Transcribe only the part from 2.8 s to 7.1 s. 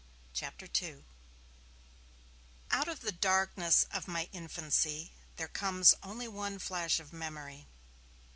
of the darkness of my infancy there comes only one flash